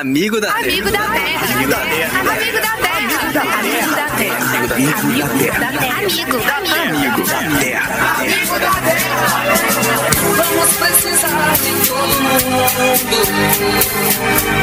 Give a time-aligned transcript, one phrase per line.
[0.00, 1.04] Amigo da Amigo Terra.
[1.52, 2.20] Amigo da Terra.
[2.20, 3.00] Amigo da Terra.
[3.60, 4.40] Amigo da Terra.
[4.40, 5.98] Amigo da Terra.
[6.00, 6.88] Amigo da Terra.
[6.88, 7.84] Amigo da Terra.
[8.16, 9.20] Amigo da Terra.
[10.36, 12.48] Vamos precisar de todo mundo.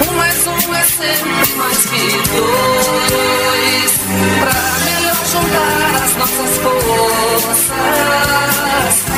[0.09, 3.91] Um mais um é sempre mais que dois.
[4.39, 7.61] Pra melhor juntar as nossas forças.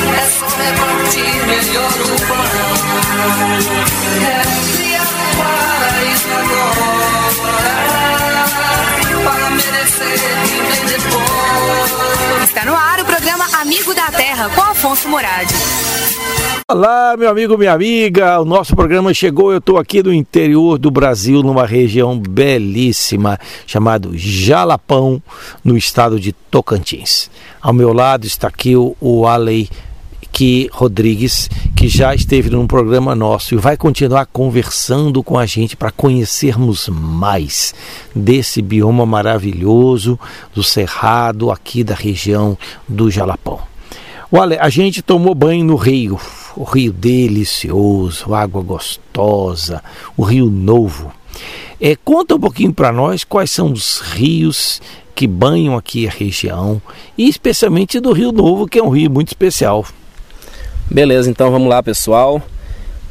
[0.04, 2.50] É só repartir melhor o pão.
[13.70, 15.54] Amigo da Terra com Afonso Moradi.
[16.68, 18.40] Olá, meu amigo, minha amiga.
[18.40, 19.52] O nosso programa chegou.
[19.52, 23.38] Eu estou aqui no interior do Brasil, numa região belíssima
[23.68, 25.22] chamado Jalapão,
[25.62, 27.30] no estado de Tocantins.
[27.62, 29.68] Ao meu lado está aqui o, o Alei
[30.32, 35.76] que Rodrigues, que já esteve num programa nosso e vai continuar conversando com a gente
[35.76, 37.74] para conhecermos mais
[38.14, 40.18] desse bioma maravilhoso
[40.54, 42.56] do Cerrado aqui da região
[42.88, 43.60] do Jalapão.
[44.32, 46.18] Olha, a gente tomou banho no rio,
[46.56, 49.82] o rio delicioso, água gostosa,
[50.16, 51.12] o rio novo.
[51.80, 54.80] É, conta um pouquinho para nós quais são os rios
[55.14, 56.80] que banham aqui a região
[57.16, 59.84] e especialmente do Rio Novo, que é um rio muito especial.
[60.92, 62.42] Beleza, então vamos lá, pessoal,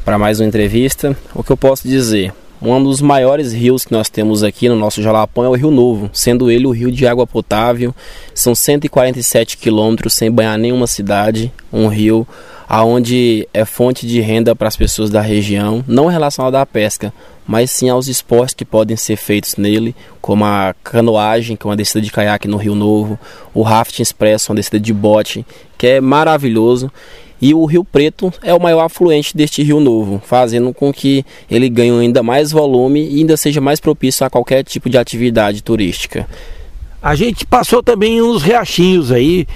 [0.04, 1.16] para mais uma entrevista.
[1.34, 2.30] O que eu posso dizer?
[2.60, 6.10] Um dos maiores rios que nós temos aqui no nosso Jalapão é o Rio Novo,
[6.12, 7.94] sendo ele o rio de água potável.
[8.34, 12.28] São 147 quilômetros sem banhar nenhuma cidade, um rio
[12.68, 17.12] aonde é fonte de renda para as pessoas da região, não relacionada à pesca,
[17.46, 21.76] mas sim aos esportes que podem ser feitos nele, como a canoagem, que é uma
[21.76, 23.18] descida de caiaque no Rio Novo,
[23.54, 25.46] o rafting expresso, uma descida de bote,
[25.78, 26.92] que é maravilhoso.
[27.40, 31.68] E o Rio Preto é o maior afluente deste rio novo, fazendo com que ele
[31.68, 36.28] ganhe ainda mais volume e ainda seja mais propício a qualquer tipo de atividade turística.
[37.02, 39.46] A gente passou também uns riachinhos aí.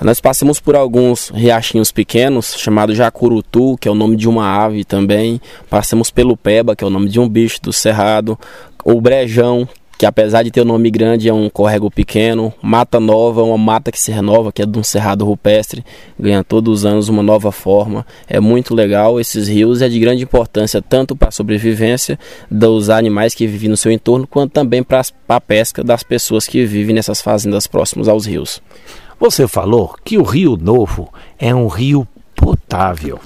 [0.00, 4.82] Nós passamos por alguns riachinhos pequenos, chamado Jacurutu, que é o nome de uma ave
[4.82, 5.40] também.
[5.68, 8.36] Passamos pelo Peba, que é o nome de um bicho do cerrado.
[8.82, 9.68] O Brejão,
[10.00, 13.92] que apesar de ter um nome grande é um córrego pequeno, Mata Nova, uma mata
[13.92, 15.84] que se renova, que é de um cerrado rupestre,
[16.18, 18.06] ganha todos os anos uma nova forma.
[18.26, 22.18] É muito legal esses rios, é de grande importância tanto para a sobrevivência
[22.50, 26.64] dos animais que vivem no seu entorno, quanto também para a pesca das pessoas que
[26.64, 28.62] vivem nessas fazendas próximas aos rios.
[29.18, 33.20] Você falou que o Rio Novo é um rio potável.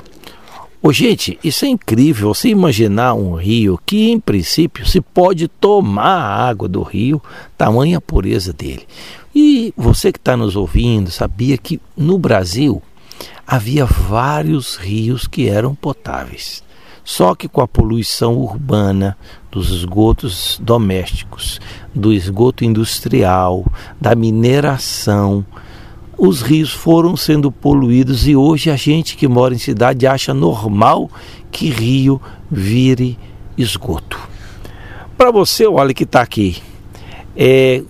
[0.87, 2.34] Ô, gente, isso é incrível.
[2.34, 7.22] Você imaginar um rio que, em princípio, se pode tomar a água do rio,
[7.56, 8.87] tamanha pureza dele.
[9.34, 12.83] E você que está nos ouvindo, sabia que no Brasil
[13.47, 16.62] havia vários rios que eram potáveis.
[17.03, 19.17] Só que com a poluição urbana,
[19.50, 21.62] dos esgotos domésticos,
[21.94, 23.65] do esgoto industrial,
[23.99, 25.47] da mineração,
[26.16, 31.10] os rios foram sendo poluídos e hoje a gente que mora em cidade acha normal
[31.50, 32.20] que rio
[32.50, 33.19] vire
[33.56, 34.19] esgoto.
[35.16, 36.62] Para você, olha que está aqui,
[37.36, 37.82] é,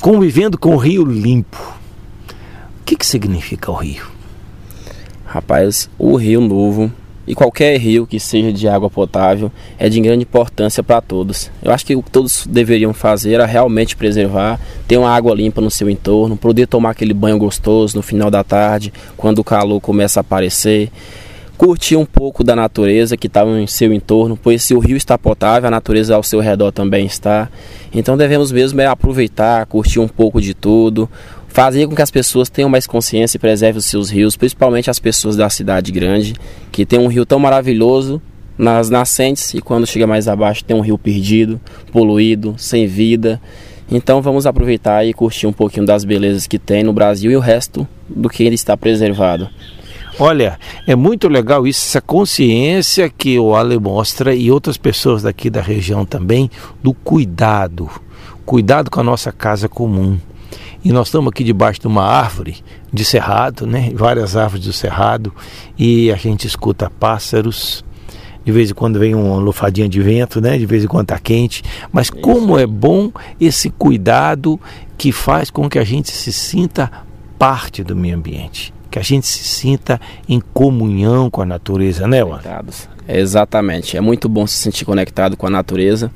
[0.00, 1.58] convivendo com o rio limpo,
[2.80, 4.06] o que, que significa o rio?
[5.24, 6.92] Rapaz, o Rio Novo
[7.32, 11.50] e qualquer rio que seja de água potável é de grande importância para todos.
[11.62, 15.58] Eu acho que o que todos deveriam fazer era realmente preservar, ter uma água limpa
[15.58, 19.80] no seu entorno, poder tomar aquele banho gostoso no final da tarde, quando o calor
[19.80, 20.90] começa a aparecer.
[21.56, 25.16] Curtir um pouco da natureza que está em seu entorno, pois se o rio está
[25.16, 27.48] potável, a natureza ao seu redor também está.
[27.94, 31.08] Então devemos mesmo é aproveitar, curtir um pouco de tudo,
[31.52, 34.98] fazer com que as pessoas tenham mais consciência e preservem os seus rios, principalmente as
[34.98, 36.34] pessoas da cidade grande,
[36.72, 38.20] que tem um rio tão maravilhoso
[38.56, 41.60] nas nascentes e quando chega mais abaixo tem um rio perdido,
[41.92, 43.40] poluído, sem vida.
[43.90, 47.40] Então vamos aproveitar e curtir um pouquinho das belezas que tem no Brasil e o
[47.40, 49.48] resto do que ele está preservado.
[50.18, 55.50] Olha, é muito legal isso, essa consciência que o Ale mostra e outras pessoas daqui
[55.50, 56.50] da região também
[56.82, 57.90] do cuidado,
[58.44, 60.18] cuidado com a nossa casa comum.
[60.84, 62.56] E nós estamos aqui debaixo de uma árvore
[62.92, 63.90] de cerrado, né?
[63.94, 65.32] Várias árvores do cerrado
[65.78, 67.84] e a gente escuta pássaros.
[68.44, 70.58] De vez em quando vem uma lufadinha de vento, né?
[70.58, 71.62] De vez em quando está quente.
[71.92, 74.58] Mas como é bom esse cuidado
[74.98, 76.90] que faz com que a gente se sinta
[77.38, 82.20] parte do meio ambiente que a gente se sinta em comunhão com a natureza, né,
[82.20, 82.40] Juan?
[83.08, 83.96] É, exatamente.
[83.96, 86.12] É muito bom se sentir conectado com a natureza,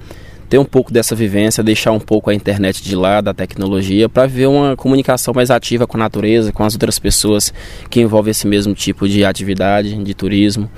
[0.49, 4.27] ter um pouco dessa vivência, deixar um pouco a internet de lado, a tecnologia, para
[4.27, 7.53] ver uma comunicação mais ativa com a natureza, com as outras pessoas
[7.91, 10.71] que envolvem esse mesmo tipo de atividade, de turismo.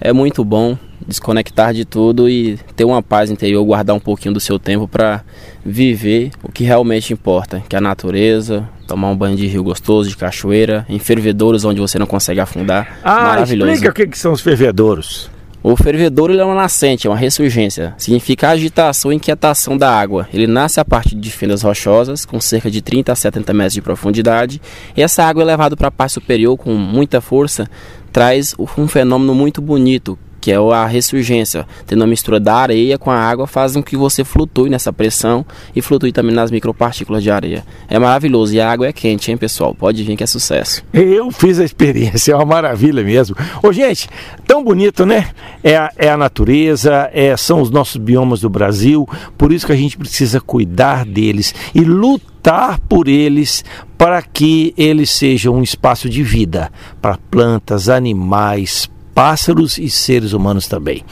[0.00, 0.76] É muito bom
[1.06, 5.22] desconectar de tudo e ter uma paz interior, guardar um pouquinho do seu tempo para
[5.64, 10.08] viver o que realmente importa, que é a natureza, tomar um banho de rio gostoso,
[10.08, 12.98] de cachoeira, em fervedouros onde você não consegue afundar.
[13.02, 13.70] Ah, Maravilhoso.
[13.70, 15.30] explica o que, que são os fervedouros.
[15.68, 17.92] O fervedouro é uma nascente, é uma ressurgência.
[17.98, 20.28] Significa agitação e inquietação da água.
[20.32, 23.82] Ele nasce a partir de fendas rochosas, com cerca de 30 a 70 metros de
[23.82, 24.62] profundidade.
[24.96, 27.68] E essa água é para a parte superior com muita força,
[28.12, 33.10] traz um fenômeno muito bonito, que é a ressurgência, tendo a mistura da areia com
[33.10, 35.44] a água, faz com que você flutue nessa pressão
[35.74, 37.64] e flutue também nas micropartículas de areia.
[37.88, 39.74] É maravilhoso e a água é quente, hein, pessoal?
[39.74, 40.84] Pode vir que é sucesso.
[40.92, 43.34] Eu fiz a experiência, é uma maravilha mesmo.
[43.60, 44.08] Ô, gente,
[44.46, 45.30] tão bonito, né?
[45.64, 49.04] É a, é a natureza, é, são os nossos biomas do Brasil,
[49.36, 53.64] por isso que a gente precisa cuidar deles e lutar por eles
[53.98, 56.70] para que eles sejam um espaço de vida
[57.02, 61.02] para plantas, animais, pássaros e seres humanos também.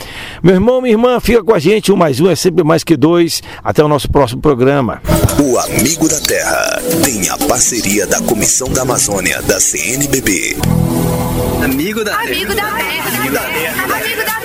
[0.43, 1.91] Meu irmão, minha irmã, fica com a gente.
[1.91, 3.43] Um mais um é sempre mais que dois.
[3.65, 5.01] Até o nosso próximo programa.
[5.43, 10.55] O Amigo da Terra tem a parceria da Comissão da Amazônia da CNBB.
[11.65, 13.97] Amigo da Amigo da terra.
[13.97, 14.44] Amigo da